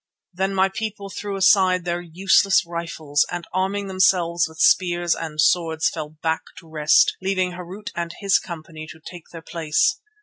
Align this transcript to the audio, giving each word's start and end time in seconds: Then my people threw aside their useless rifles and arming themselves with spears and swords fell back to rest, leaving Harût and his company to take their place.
Then 0.33 0.55
my 0.55 0.67
people 0.67 1.11
threw 1.11 1.35
aside 1.35 1.85
their 1.85 2.01
useless 2.01 2.65
rifles 2.65 3.23
and 3.31 3.45
arming 3.53 3.85
themselves 3.85 4.47
with 4.47 4.57
spears 4.57 5.13
and 5.13 5.39
swords 5.39 5.89
fell 5.89 6.09
back 6.23 6.41
to 6.57 6.67
rest, 6.67 7.15
leaving 7.21 7.51
Harût 7.51 7.91
and 7.95 8.11
his 8.19 8.39
company 8.39 8.87
to 8.87 8.99
take 8.99 9.25
their 9.31 9.43
place. 9.43 10.01